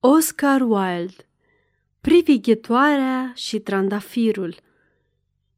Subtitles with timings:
[0.00, 1.28] Oscar Wilde
[2.00, 4.54] Privighetoarea și trandafirul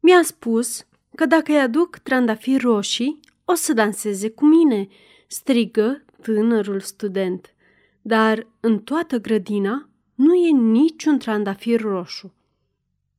[0.01, 4.89] Mi-a spus că dacă îi aduc trandafiri roșii, o să danseze cu mine,
[5.27, 7.55] strigă tânărul student.
[8.03, 12.35] Dar în toată grădina nu e niciun trandafir roșu.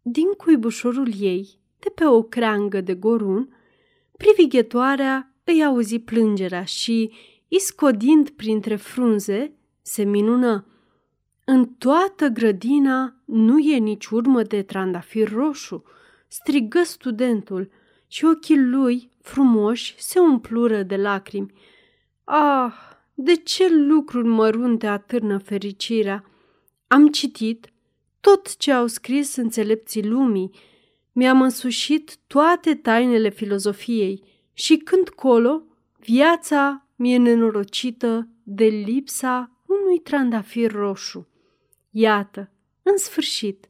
[0.01, 3.55] Din cuibușorul ei, de pe o creangă de gorun,
[4.17, 7.11] privighetoarea îi auzi plângerea și,
[7.47, 10.65] iscodind printre frunze, se minună.
[11.45, 15.83] În toată grădina nu e nici urmă de trandafir roșu,
[16.27, 17.69] strigă studentul
[18.07, 21.53] și ochii lui frumoși se umplură de lacrimi.
[22.23, 22.73] Ah,
[23.13, 26.25] de ce lucruri mărunte atârnă fericirea?
[26.87, 27.71] Am citit
[28.19, 30.51] tot ce au scris înțelepții lumii,
[31.11, 34.23] mi-am însușit toate tainele filozofiei
[34.53, 35.63] și când colo,
[35.99, 41.30] viața mi-e nenorocită de lipsa unui trandafir roșu.
[41.91, 42.51] Iată,
[42.83, 43.69] în sfârșit,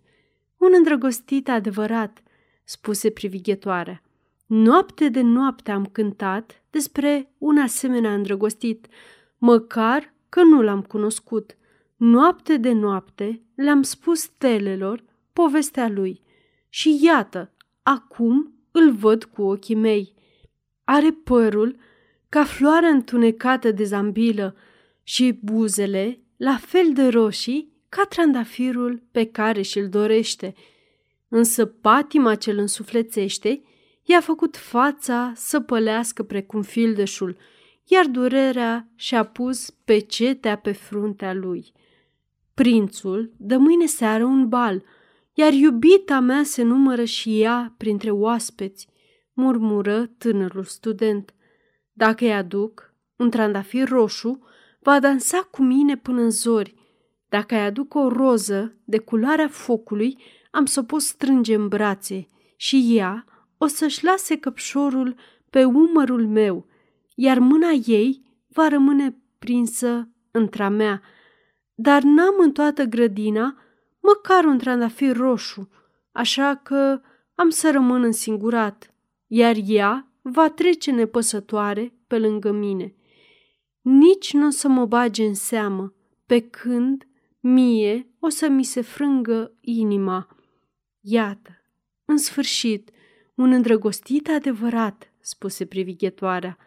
[0.57, 2.23] un îndrăgostit adevărat,
[2.63, 4.03] spuse privighetoarea.
[4.45, 8.87] Noapte de noapte am cântat despre un asemenea îndrăgostit,
[9.37, 11.57] măcar că nu l-am cunoscut.
[11.95, 15.03] Noapte de noapte le-am spus stelelor
[15.33, 16.21] povestea lui
[16.69, 17.51] și iată,
[17.83, 20.13] acum îl văd cu ochii mei.
[20.83, 21.75] Are părul
[22.29, 24.55] ca floarea întunecată de zambilă
[25.03, 30.53] și buzele la fel de roșii ca trandafirul pe care și-l dorește.
[31.27, 33.63] Însă patima ce-l însuflețește
[34.03, 37.37] i-a făcut fața să pălească precum fildeșul,
[37.85, 41.73] iar durerea și-a pus pecetea pe fruntea lui.
[42.53, 44.83] Prințul dă mâine seară un bal,
[45.33, 48.87] iar iubita mea se numără și ea printre oaspeți,
[49.33, 51.33] murmură tânărul student.
[51.93, 54.47] Dacă îi aduc un trandafir roșu,
[54.79, 56.80] va dansa cu mine până în zori.
[57.31, 60.17] Dacă îi aduc o roză de culoarea focului,
[60.51, 63.25] am să o pot strânge în brațe și ea
[63.57, 65.15] o să-și lase căpșorul
[65.49, 66.67] pe umărul meu,
[67.15, 71.01] iar mâna ei va rămâne prinsă între mea.
[71.73, 73.57] Dar n-am în toată grădina
[73.99, 75.69] măcar un trandafir roșu,
[76.11, 77.01] așa că
[77.35, 78.93] am să rămân însingurat,
[79.27, 82.95] iar ea va trece nepăsătoare pe lângă mine.
[83.81, 85.93] Nici nu o să mă bage în seamă,
[86.25, 87.05] pe când
[87.41, 90.37] mie o să mi se frângă inima.
[90.99, 91.49] Iată,
[92.05, 92.89] în sfârșit,
[93.35, 96.57] un îndrăgostit adevărat, spuse privighetoarea.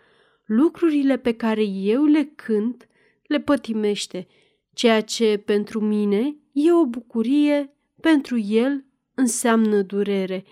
[0.45, 2.89] Lucrurile pe care eu le cânt
[3.27, 4.27] le pătimește,
[4.73, 8.85] ceea ce pentru mine e o bucurie, pentru el
[9.15, 10.45] înseamnă durere.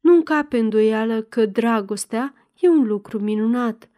[0.00, 3.90] Nu încape îndoială că dragostea e un lucru minunat.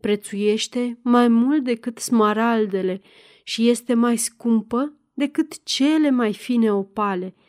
[0.00, 3.00] Prețuiește mai mult decât smaraldele
[3.42, 7.34] și este mai scumpă decât cele mai fine opale–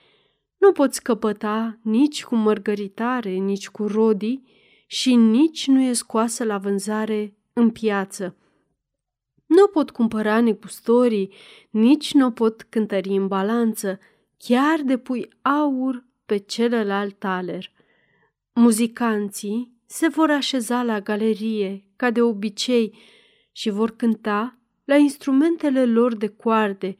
[0.57, 4.43] nu poți căpăta nici cu mărgăritare, nici cu rodii
[4.87, 8.35] și nici nu e scoasă la vânzare în piață.
[9.45, 11.33] Nu pot cumpăra negustorii,
[11.69, 13.99] nici nu pot cântări în balanță,
[14.37, 17.71] chiar de pui aur pe celălalt taler.
[18.53, 22.97] Muzicanții se vor așeza la galerie, ca de obicei,
[23.51, 26.97] și vor cânta la instrumentele lor de coarde,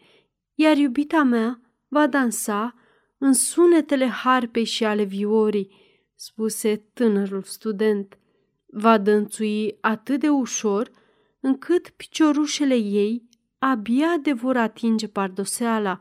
[0.59, 2.75] iar iubita mea va dansa
[3.17, 5.71] în sunetele harpei și ale viorii,
[6.15, 8.17] spuse tânărul student.
[8.65, 10.91] Va dănțui atât de ușor
[11.39, 13.29] încât piciorușele ei
[13.59, 15.97] abia de vor atinge pardoseala,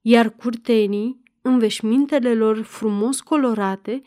[0.00, 4.02] iar curtenii, în veșmintele lor frumos colorate,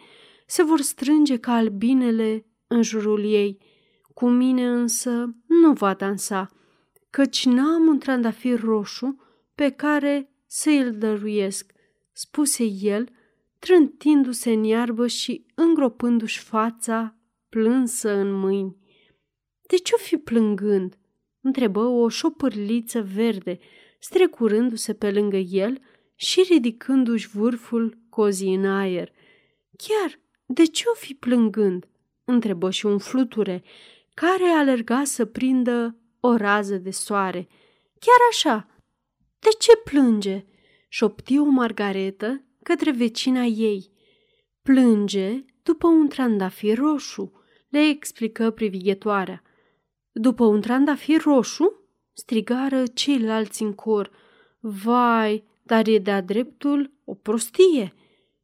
[0.48, 3.58] se vor strânge ca albinele în jurul ei.
[4.14, 6.50] Cu mine însă nu va dansa,
[7.10, 9.25] căci n-am un trandafir roșu
[9.56, 11.72] pe care să îl dăruiesc
[12.12, 13.10] spuse el,
[13.60, 17.16] trântindu-se în iarbă și îngropându-și fața
[17.50, 18.78] plânsă în mâini.
[19.68, 20.98] De ce-o fi plângând?
[21.42, 23.60] întrebă o șopârliță verde,
[24.00, 25.80] strecurându-se pe lângă el
[26.16, 29.12] și ridicându-și vârful cozii în aer.
[29.78, 31.88] Chiar, de ce-o fi plângând?
[32.26, 33.64] întrebă și un fluture,
[34.14, 37.48] care alerga să prindă o rază de soare.
[38.00, 38.75] Chiar așa,
[39.46, 40.46] de ce plânge?
[40.90, 43.92] șopti o margaretă către vecina ei.
[44.62, 47.32] Plânge după un trandafir roșu,
[47.70, 49.42] le explică privighetoarea.
[50.12, 51.80] După un trandafir roșu?
[52.14, 54.12] strigară ceilalți în cor.
[54.60, 57.94] Vai, dar e de-a dreptul o prostie.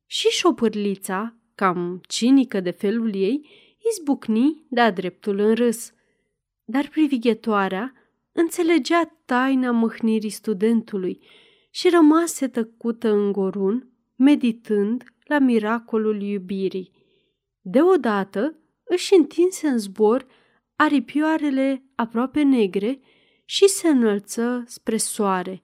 [0.06, 3.50] Și șopârlița, cam cinică de felul ei,
[3.92, 5.94] izbucni de-a dreptul în râs.
[6.64, 8.01] Dar privighetoarea
[8.32, 11.20] înțelegea taina mâhnirii studentului
[11.70, 16.92] și rămase tăcută în gorun, meditând la miracolul iubirii.
[17.62, 20.26] Deodată își întinse în zbor
[20.76, 23.00] aripioarele aproape negre
[23.46, 25.64] și se înălță spre soare.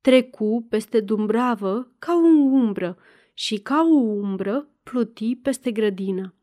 [0.00, 2.26] Trecu peste Dumbravă ca o
[2.56, 2.98] umbră
[3.34, 6.34] și ca o umbră pluti peste grădină.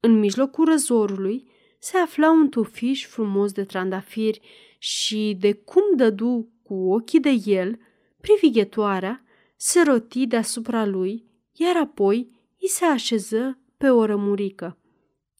[0.00, 4.40] În mijlocul răzorului se afla un tufiș frumos de trandafiri
[4.78, 7.78] și de cum dădu cu ochii de el,
[8.20, 9.22] privighetoarea
[9.56, 12.16] se roti deasupra lui, iar apoi
[12.60, 14.78] îi se așeză pe o rămurică.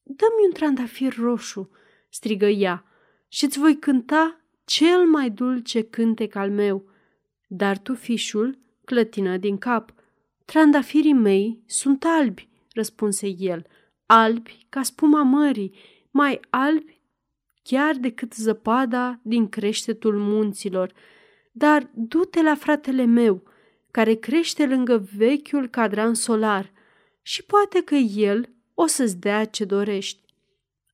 [0.03, 1.71] Dă-mi un trandafir roșu,
[2.09, 2.85] strigă ea,
[3.29, 6.85] și îți voi cânta cel mai dulce cântec al meu.
[7.47, 9.95] Dar tufișul clătină din cap.
[10.45, 13.67] Trandafirii mei sunt albi, răspunse el,
[14.07, 15.75] albi ca spuma mării,
[16.19, 17.01] mai albi
[17.63, 20.93] chiar decât zăpada din creștetul munților.
[21.53, 23.43] Dar du-te la fratele meu,
[23.91, 26.73] care crește lângă vechiul cadran solar
[27.23, 30.23] și poate că el o să-ți dea ce dorești.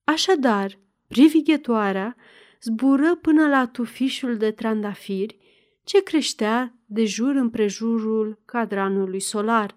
[0.05, 0.79] Așadar,
[1.09, 2.17] privighetoarea
[2.63, 5.39] zbură până la tufișul de trandafiri
[5.85, 9.77] ce creștea de jur împrejurul cadranului solar.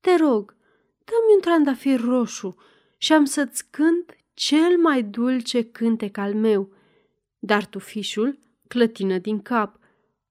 [0.00, 0.56] Te rog,
[1.04, 2.56] dă-mi un trandafir roșu
[2.98, 6.72] și am să-ți cânt cel mai dulce cântec al meu.
[7.38, 9.78] Dar tufișul clătină din cap.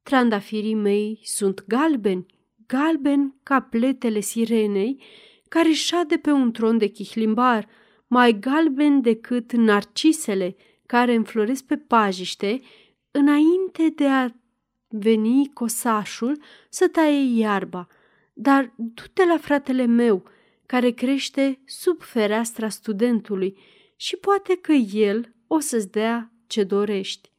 [0.03, 2.25] Trandafirii mei sunt galbeni,
[2.67, 5.01] galbeni ca pletele sirenei,
[5.49, 7.67] care șade pe un tron de chihlimbar,
[8.07, 10.55] mai galben decât narcisele
[10.85, 12.61] care înfloresc pe pajiște,
[13.11, 14.29] înainte de a
[14.87, 17.87] veni cosașul să taie iarba.
[18.33, 20.23] Dar du-te la fratele meu,
[20.67, 23.57] care crește sub fereastra studentului
[23.95, 27.31] și poate că el o să-ți dea ce dorești.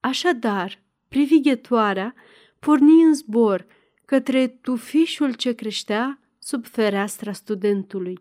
[0.00, 2.14] Așadar, privighetoarea
[2.58, 3.66] porni în zbor
[4.04, 8.18] către tufișul ce creștea sub fereastra studentului.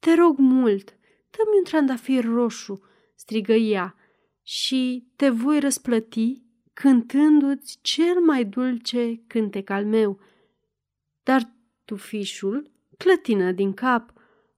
[0.00, 0.88] Te rog mult,
[1.30, 2.82] dă-mi un trandafir roșu,
[3.14, 3.96] strigă ea,
[4.42, 10.20] și te voi răsplăti cântându-ți cel mai dulce cântec al meu.
[11.22, 11.52] Dar
[11.84, 14.12] tufișul clătină din cap.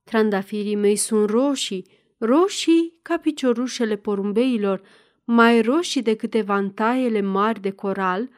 [0.05, 1.87] Trandafirii mei sunt roșii,
[2.19, 4.83] roșii ca piciorușele porumbeilor,
[5.25, 8.29] mai roșii decât evantaiele mari de coral,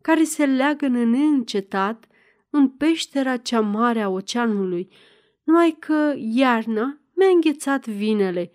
[0.00, 2.06] care se leagă neîncetat
[2.50, 4.88] în peștera cea mare a oceanului,
[5.44, 8.50] numai că iarna mi-a înghețat vinele,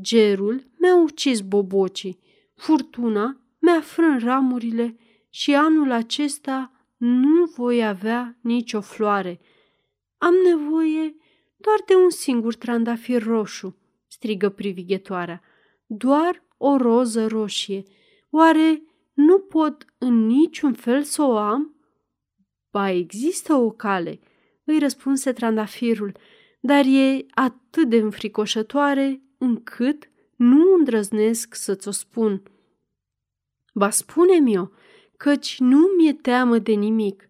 [0.00, 2.18] gerul mi-a ucis bobocii,
[2.54, 4.96] furtuna mi-a frân ramurile
[5.30, 9.40] și anul acesta nu voi avea nicio floare.
[10.24, 11.16] Am nevoie
[11.56, 13.76] doar de un singur trandafir roșu,
[14.06, 15.42] strigă privighetoarea.
[15.86, 17.82] Doar o roză roșie.
[18.30, 18.82] Oare
[19.12, 21.76] nu pot în niciun fel să o am?
[22.70, 24.20] Ba, există o cale,
[24.64, 26.16] îi răspunse trandafirul,
[26.60, 32.42] dar e atât de înfricoșătoare încât nu îndrăznesc să-ți o spun.
[33.74, 34.68] Ba spune-mi-o,
[35.16, 37.28] căci nu mi-e teamă de nimic.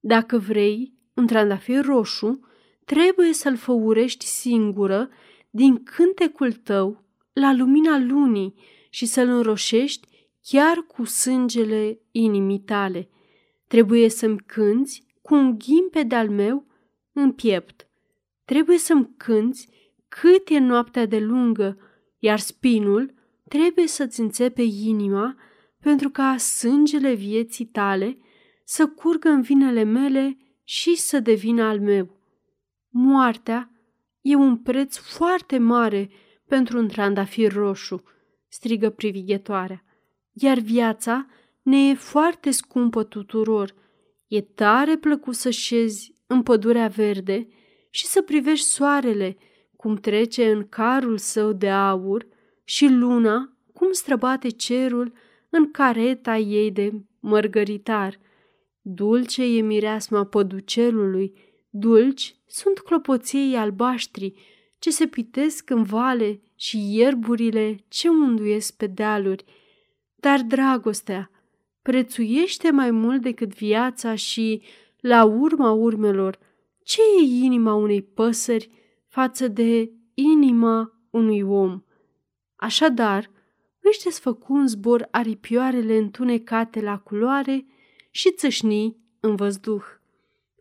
[0.00, 2.40] Dacă vrei, un trandafir roșu,
[2.84, 5.08] trebuie să-l făurești singură
[5.50, 8.54] din cântecul tău la lumina lunii
[8.90, 10.08] și să-l înroșești
[10.42, 13.08] chiar cu sângele inimii tale.
[13.66, 16.66] Trebuie să-mi cânți cu un ghimpe de-al meu
[17.12, 17.88] în piept.
[18.44, 19.68] Trebuie să-mi cânți
[20.08, 21.78] cât e noaptea de lungă,
[22.18, 23.14] iar spinul
[23.48, 25.36] trebuie să-ți înțepe inima
[25.80, 28.18] pentru ca sângele vieții tale
[28.64, 30.36] să curgă în vinele mele
[30.68, 32.16] și să devină al meu.
[32.88, 33.70] Moartea
[34.20, 36.10] e un preț foarte mare
[36.48, 38.02] pentru un trandafir roșu,
[38.48, 39.84] strigă privighetoarea,
[40.32, 41.26] iar viața
[41.62, 43.74] ne e foarte scumpă tuturor.
[44.26, 47.48] E tare plăcut să șezi în pădurea verde
[47.90, 49.36] și să privești soarele
[49.76, 52.26] cum trece în carul său de aur
[52.64, 55.12] și luna cum străbate cerul
[55.50, 58.18] în careta ei de mărgăritar.
[58.88, 61.32] Dulce e mireasma păducelului,
[61.70, 64.34] dulci sunt clopoței albaștri
[64.78, 69.44] ce se pitesc în vale și ierburile ce unduiesc pe dealuri.
[70.16, 71.30] Dar dragostea
[71.82, 74.62] prețuiește mai mult decât viața și,
[75.00, 76.38] la urma urmelor,
[76.82, 78.70] ce e inima unei păsări
[79.06, 81.82] față de inima unui om?
[82.56, 83.30] Așadar,
[83.80, 87.66] își desfăcu un zbor aripioarele întunecate la culoare
[88.16, 89.84] și țâșni în văzduh.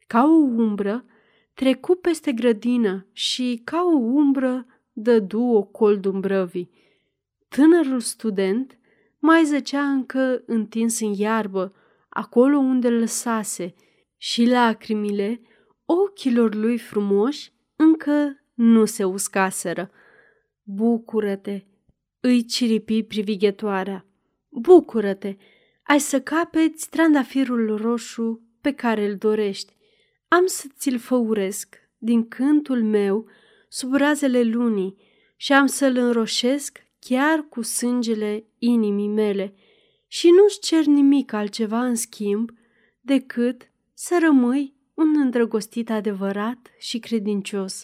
[0.07, 1.05] Ca o umbră,
[1.53, 6.69] trecu peste grădină și, ca o umbră, dădu o colț dumbrăvii.
[7.47, 8.77] Tânărul student
[9.19, 11.73] mai zăcea încă întins în iarbă,
[12.09, 13.73] acolo unde îl lăsase,
[14.17, 15.41] și lacrimile
[15.85, 19.91] ochilor lui frumoși încă nu se uscaseră.
[20.63, 21.63] Bucură-te,
[22.19, 24.05] îi ciripi privighetoarea.
[24.49, 25.35] Bucură-te,
[25.87, 29.73] ai să capeți trandafirul roșu pe care îl dorești.
[30.27, 33.27] Am să ți-l făuresc din cântul meu
[33.69, 34.95] sub razele lunii
[35.35, 39.53] și am să-l înroșesc chiar cu sângele inimii mele
[40.07, 42.51] și nu-ți cer nimic altceva în schimb
[43.01, 47.83] decât să rămâi un îndrăgostit adevărat și credincios,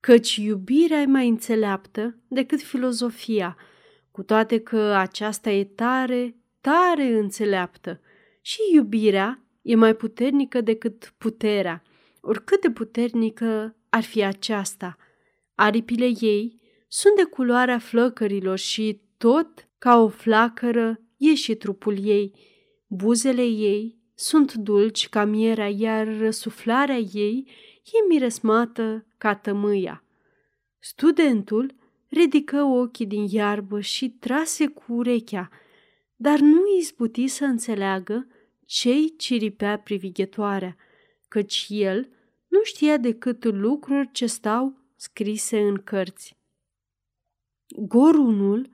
[0.00, 3.56] căci iubirea e mai înțeleaptă decât filozofia,
[4.10, 8.00] cu toate că aceasta e tare, tare înțeleaptă.
[8.40, 11.82] Și iubirea e mai puternică decât puterea,
[12.20, 14.96] oricât de puternică ar fi aceasta.
[15.54, 22.32] Aripile ei sunt de culoarea flăcărilor și tot ca o flacără e și trupul ei.
[22.86, 27.48] Buzele ei sunt dulci ca mierea, iar răsuflarea ei
[27.84, 30.04] e miresmată ca tămâia.
[30.78, 31.74] Studentul
[32.08, 35.50] ridică ochii din iarbă și trase cu urechea,
[36.16, 38.26] dar nu izbuti să înțeleagă
[38.64, 40.76] ce-i ciripea privighetoarea,
[41.28, 42.08] căci el
[42.48, 46.36] nu știa decât lucruri ce stau scrise în cărți.
[47.68, 48.70] Gorunul,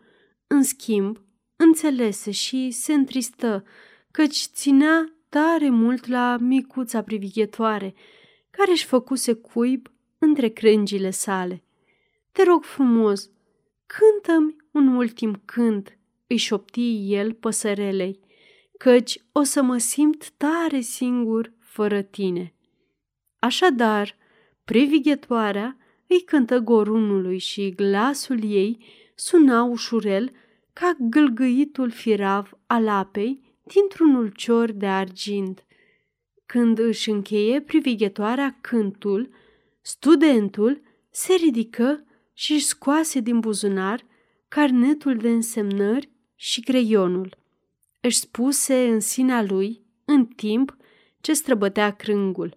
[0.47, 1.21] în schimb,
[1.57, 3.65] înțelese și se întristă,
[4.11, 7.95] căci ținea tare mult la micuța privighetoare,
[8.51, 11.63] care își făcuse cuib între crengile sale.
[12.33, 13.31] Te rog frumos,
[13.87, 15.99] cântă-mi un ultim cânt,
[16.33, 18.21] îi șopti el păsărelei,
[18.79, 22.55] căci o să mă simt tare singur fără tine.
[23.39, 24.17] Așadar,
[24.65, 28.85] privighetoarea îi cântă gorunului și glasul ei
[29.15, 30.31] suna ușurel
[30.73, 35.65] ca gâlgâitul firav al apei dintr-un ulcior de argint.
[36.47, 39.31] Când își încheie privighetoarea cântul,
[39.81, 44.05] studentul se ridică și își scoase din buzunar
[44.49, 46.12] carnetul de însemnări
[46.43, 47.37] și creionul.
[48.01, 50.77] Își spuse în sinea lui, în timp
[51.21, 52.57] ce străbătea crângul.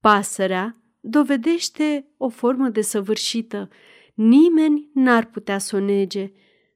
[0.00, 3.68] Pasărea dovedește o formă desăvârșită.
[4.14, 6.32] Nimeni n-ar putea să o nege.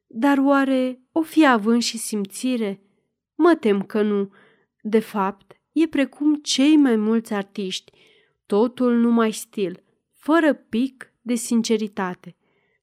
[0.06, 2.82] Dar oare o fi având și simțire?
[3.34, 4.32] Mă tem că nu.
[4.82, 7.92] De fapt, e precum cei mai mulți artiști,
[8.46, 12.36] totul numai stil, fără pic de sinceritate.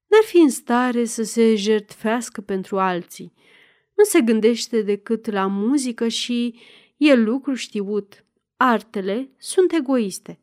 [0.09, 3.33] N-ar fi în stare să se jertfească pentru alții.
[3.95, 6.59] Nu se gândește decât la muzică și
[6.97, 8.25] e lucru știut.
[8.57, 10.39] Artele sunt egoiste.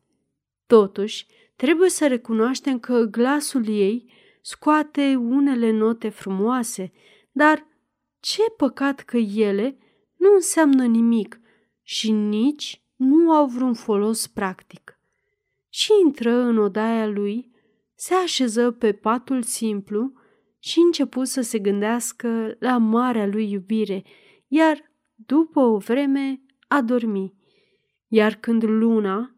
[0.67, 6.93] Totuși, trebuie să recunoaștem că glasul ei scoate unele note frumoase,
[7.33, 7.67] dar
[8.21, 9.79] ce păcat că ele
[10.17, 11.41] nu înseamnă nimic
[11.83, 14.99] și nici nu au vreun folos practic.
[15.69, 17.51] Și intră în odaia lui,
[18.07, 20.13] se așeză pe patul simplu
[20.59, 24.05] și începu să se gândească la marea lui iubire,
[24.47, 27.35] iar după o vreme a dormi.
[28.09, 29.37] Iar când luna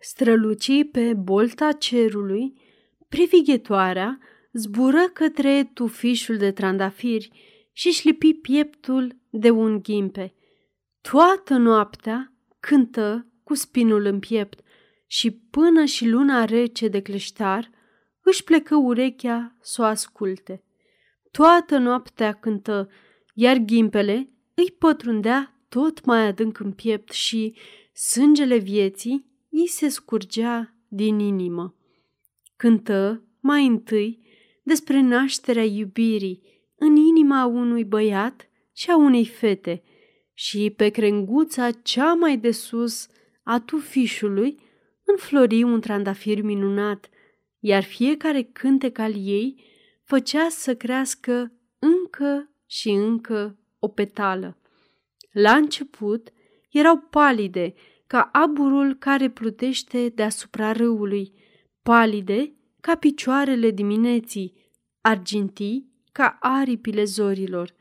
[0.00, 2.60] străluci pe bolta cerului,
[3.08, 4.18] privighetoarea
[4.52, 7.30] zbură către tufișul de trandafiri
[7.72, 10.34] și își lipi pieptul de un ghimpe.
[11.00, 14.60] Toată noaptea cântă cu spinul în piept
[15.06, 17.74] și până și luna rece de cleștar
[18.28, 20.62] își plecă urechea să o asculte.
[21.30, 22.88] Toată noaptea cântă,
[23.34, 27.56] iar ghimpele îi pătrundea tot mai adânc în piept și
[27.92, 31.74] sângele vieții îi se scurgea din inimă.
[32.56, 34.26] Cântă mai întâi
[34.62, 36.42] despre nașterea iubirii
[36.76, 39.82] în inima unui băiat și a unei fete
[40.34, 43.08] și pe crenguța cea mai de sus
[43.42, 44.58] a tufișului
[45.04, 47.10] înflori un trandafir minunat,
[47.66, 49.64] iar fiecare cântec al ei
[50.02, 54.58] făcea să crească încă și încă o petală.
[55.32, 56.32] La început
[56.70, 57.74] erau palide,
[58.06, 61.32] ca aburul care plutește deasupra râului,
[61.82, 64.54] palide ca picioarele dimineții,
[65.00, 67.74] argintii ca aripile zorilor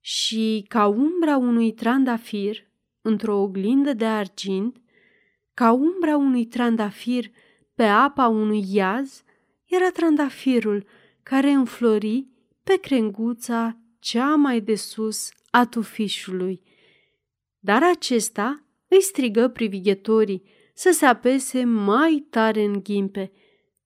[0.00, 2.70] și ca umbra unui trandafir
[3.00, 4.80] într-o oglindă de argint,
[5.54, 7.30] ca umbra unui trandafir
[7.80, 9.22] pe apa unui iaz,
[9.64, 10.86] era trandafirul
[11.22, 12.26] care înflori
[12.64, 16.62] pe crenguța cea mai de sus a tufișului.
[17.58, 20.42] Dar acesta îi strigă privighetorii
[20.74, 23.32] să se apese mai tare în ghimpe.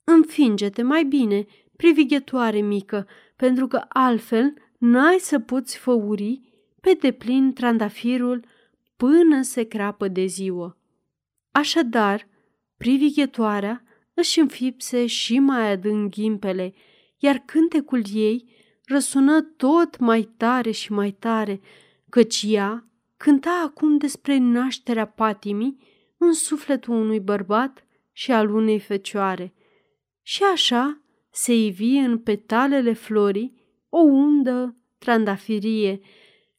[0.05, 1.47] Înfinge-te mai bine,
[1.77, 6.41] privighetoare mică, pentru că altfel n-ai să poți făuri
[6.81, 8.45] pe deplin trandafirul
[8.97, 10.79] până se crapă de ziua.
[11.51, 12.33] Așadar,
[12.77, 13.83] privighetoarea
[14.15, 16.75] își înfipse și mai adânc ghimpele,
[17.19, 18.45] iar cântecul ei
[18.85, 21.61] răsună tot mai tare și mai tare,
[22.09, 25.79] căci ea cânta acum despre nașterea patimii
[26.17, 29.55] în sufletul unui bărbat și al unei fecioare.
[30.23, 31.01] Și așa
[31.31, 36.01] se ivi în petalele florii o undă trandafirie,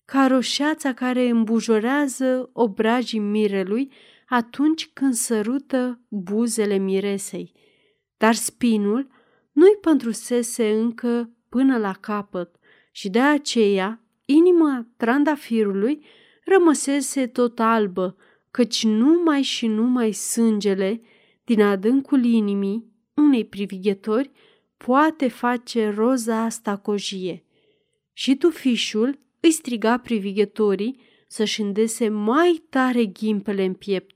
[0.06, 3.92] ca roșeața care îmbujorează obrajii mirelui
[4.25, 7.51] atunci când sărută buzele miresei.
[8.17, 9.08] Dar spinul
[9.51, 12.55] nu-i păntrusese încă până la capăt
[12.91, 16.05] și de aceea inima trandafirului
[16.46, 18.15] rămăsese tot albă,
[18.51, 21.01] căci numai și numai sângele
[21.44, 24.32] din adâncul inimii unei privighetori
[24.77, 27.46] poate face roza asta cojie.
[28.13, 34.15] Și tu, fișul, îi striga privighetorii să-și îndese mai tare ghimpele în piept.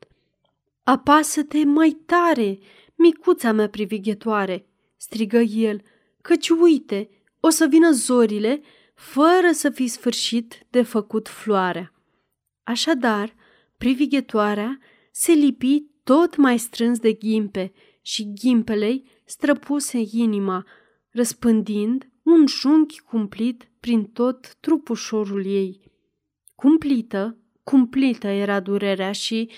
[0.90, 2.60] Apasă-te mai tare,
[2.96, 4.68] micuța mea privighetoare,
[4.98, 5.82] strigă el,
[6.22, 8.62] căci uite, o să vină zorile
[8.96, 11.94] fără să fi sfârșit de făcut floarea.
[12.64, 13.36] Așadar,
[13.78, 14.80] privighetoarea
[15.12, 20.66] se lipi tot mai strâns de ghimpe și ghimpelei străpuse inima,
[21.10, 25.92] răspândind un junghi cumplit prin tot trupușorul ei.
[26.56, 29.50] Cumplită, cumplită era durerea și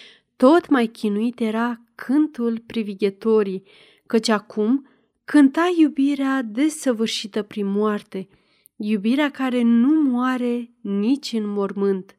[0.42, 3.64] tot mai chinuit era cântul privighetorii,
[4.06, 4.88] căci acum
[5.26, 8.28] cânta iubirea desăvârșită prin moarte,
[8.76, 12.18] iubirea care nu moare nici în mormânt.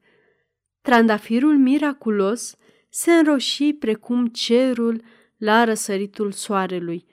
[0.80, 2.56] Trandafirul miraculos
[2.88, 5.02] se înroși precum cerul
[5.36, 7.04] la răsăritul soarelui.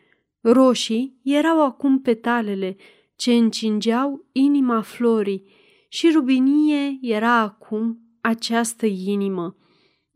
[0.41, 2.75] Roșii erau acum petalele
[3.15, 5.45] ce încingeau inima florii
[5.87, 9.53] și rubinie era acum această inimă.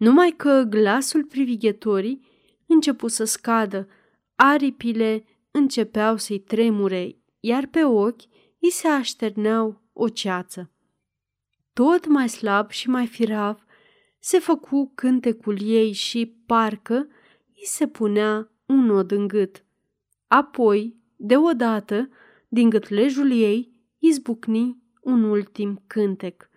[0.03, 2.25] Numai că glasul privighetorii
[2.67, 3.87] începu să scadă,
[4.35, 8.21] aripile începeau să-i tremure, iar pe ochi
[8.59, 10.71] îi se așterneau o ceață.
[11.73, 13.65] Tot mai slab și mai firav
[14.19, 16.95] se făcu cântecul ei și parcă
[17.47, 19.65] îi se punea un nod în gât.
[20.27, 22.09] Apoi, deodată,
[22.47, 26.51] din gâtlejul ei izbucni un ultim cântec.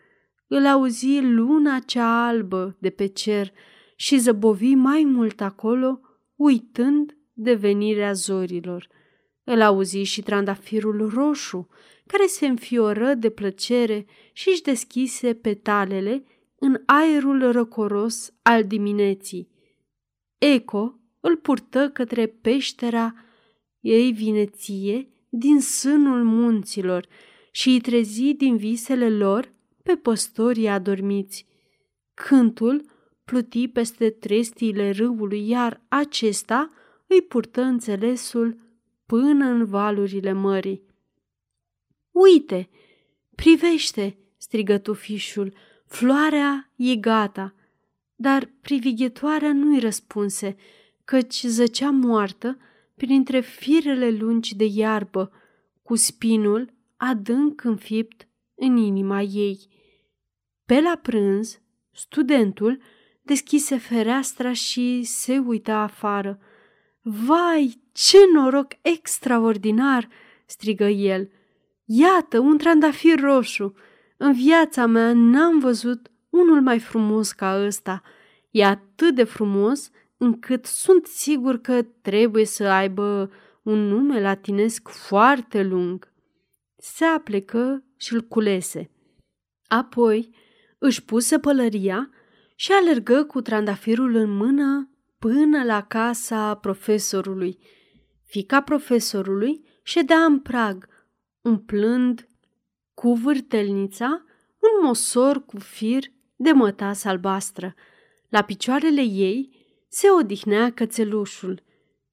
[0.47, 3.53] Îl auzi luna cea albă de pe cer
[3.97, 6.01] și zăbovi mai mult acolo,
[6.37, 8.89] uitând de venirea zorilor.
[9.45, 11.69] Îl auzi și trandafirul roșu,
[12.07, 16.25] care se înfioră de plăcere și își deschise petalele
[16.59, 19.49] în aerul răcoros al dimineții.
[20.39, 23.15] Eco îl purtă către peștera
[23.81, 27.07] ei vineție din sânul munților
[27.51, 29.55] și îi trezi din visele lor
[29.87, 31.47] pe păstorii adormiți.
[32.15, 32.91] Cântul
[33.25, 36.71] pluti peste trestiile râului, iar acesta
[37.07, 38.59] îi purtă înțelesul
[39.05, 40.83] până în valurile mării.
[42.11, 42.69] Uite,
[43.35, 45.55] privește, strigă tufișul,
[45.87, 47.55] floarea e gata.
[48.15, 50.57] Dar privighetoarea nu-i răspunse,
[51.05, 52.59] căci zăcea moartă
[52.95, 55.33] printre firele lungi de iarbă,
[55.83, 59.76] cu spinul adânc înfipt în inima ei.
[60.67, 61.61] Pe la prânz,
[61.93, 62.79] studentul
[63.23, 66.39] deschise fereastra și se uita afară.
[67.03, 70.09] Vai, ce noroc extraordinar!"
[70.47, 71.31] strigă el.
[71.85, 73.75] Iată, un trandafir roșu!
[74.17, 78.03] În viața mea n-am văzut unul mai frumos ca ăsta.
[78.51, 83.31] E atât de frumos încât sunt sigur că trebuie să aibă
[83.63, 86.13] un nume latinesc foarte lung.
[86.77, 88.91] Se aplecă și îl culese.
[89.69, 90.35] Apoi
[90.79, 92.11] își puse pălăria
[92.55, 97.59] și alergă cu trandafirul în mână până la casa profesorului.
[98.25, 100.89] Fica profesorului ședea în prag,
[101.41, 102.27] umplând
[102.95, 104.25] cu vârtelnița
[104.59, 106.05] un mosor cu fir
[106.37, 107.75] de mătas albastră.
[108.29, 111.63] La picioarele ei se odihnea cățelușul.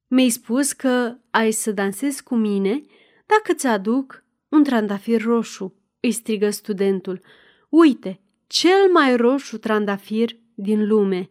[0.06, 2.82] Mi-ai spus că ai să dansezi cu mine
[3.26, 7.20] dacă ți-aduc un trandafir roșu, îi strigă studentul.
[7.68, 11.28] Uite, cel mai roșu trandafir din lume.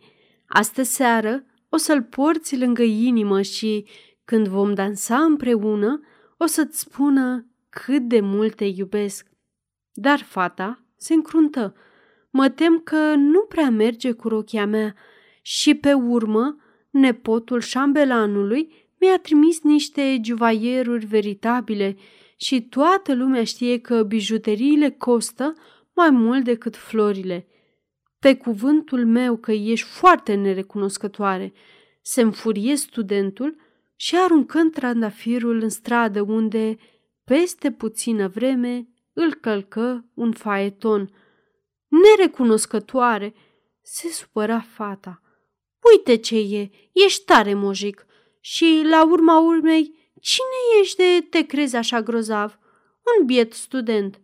[0.47, 3.86] Astă seară o să-l porți lângă inimă și,
[4.26, 6.02] când vom dansa împreună,
[6.38, 9.28] o să-ți spună cât de mult te iubesc.
[9.93, 11.76] Dar fata se încruntă.
[12.30, 14.95] Mă tem că nu prea merge cu rochia mea
[15.41, 16.58] și pe urmă
[16.89, 21.97] nepotul șambelanului mi-a trimis niște juvaieruri veritabile
[22.38, 25.54] și toată lumea știe că bijuteriile costă
[25.93, 27.47] mai mult decât florile.
[28.19, 31.53] Pe cuvântul meu că ești foarte nerecunoscătoare,
[32.01, 33.56] se înfurie studentul
[33.95, 36.77] și aruncă trandafirul în stradă unde,
[37.23, 41.10] peste puțină vreme, îl călcă un faeton.
[41.88, 43.34] Nerecunoscătoare,
[43.82, 45.21] se supăra fata.
[45.91, 48.06] Uite ce e, ești tare mojic.
[48.39, 52.60] Și, la urma urmei, cine ești de te crezi așa grozav?
[53.19, 54.21] Un biet student.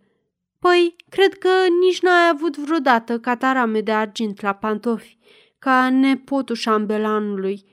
[0.59, 5.17] Păi, cred că nici n-ai avut vreodată catarame de argint la pantofi,
[5.59, 7.65] ca nepotul șambelanului.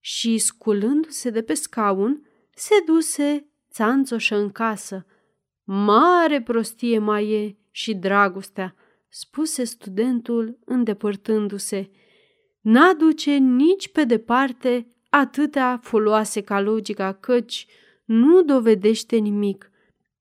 [0.00, 5.06] Și, sculându-se de pe scaun, se duse țanțoșă în casă.
[5.64, 8.74] Mare prostie mai e și dragostea,
[9.08, 11.90] spuse studentul îndepărtându-se.
[12.60, 17.66] N-aduce nici pe departe atâtea foloase ca logica, căci
[18.04, 19.70] nu dovedește nimic.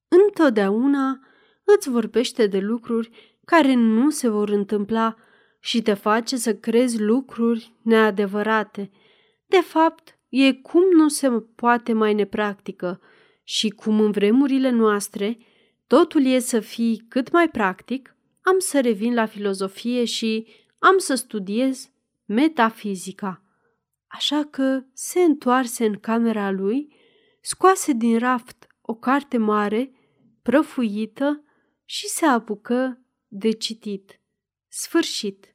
[0.08, 1.20] Întotdeauna
[1.64, 5.16] îți vorbește de lucruri care nu se vor întâmpla
[5.60, 8.92] și te face să crezi lucruri neadevărate.
[9.46, 13.02] De fapt, e cum nu se poate mai nepractică
[13.44, 15.38] și cum în vremurile noastre
[15.88, 20.48] totul e să fii cât mai practic, am să revin la filozofie și
[20.80, 21.90] am să studiez
[22.26, 23.42] metafizica.
[24.08, 26.96] Așa că se întoarse în camera lui,
[27.42, 29.92] scoase din raft o carte mare,
[30.42, 31.44] prăfuită
[31.86, 34.22] și se apucă de citit.
[34.68, 35.53] Sfârșit.